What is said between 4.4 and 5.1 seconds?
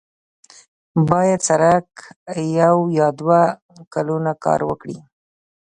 کار ورکړي.